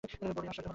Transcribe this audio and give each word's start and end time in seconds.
বড়োই 0.03 0.47
আশ্চর্য 0.47 0.57
হলাম। 0.57 0.69